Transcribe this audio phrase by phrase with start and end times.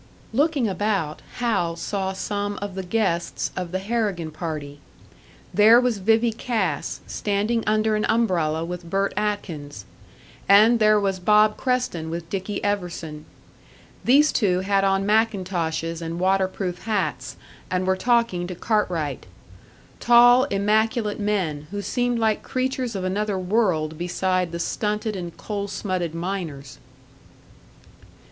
[0.33, 4.79] Looking about, Hal saw some of the guests of the Harrigan party.
[5.53, 9.85] There was Vivie Cass, standing under an umbrella with Bert Atkins;
[10.49, 13.25] and there was Bob Creston with Dicky Everson.
[14.03, 17.35] These two had on mackintoshes and water proof hats,
[17.69, 19.27] and were talking to Cartwright;
[19.99, 25.67] tall, immaculate men, who seemed like creatures of another world beside the stunted and coal
[25.67, 26.79] smutted miners.